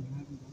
you 0.00 0.06
haven't 0.16 0.49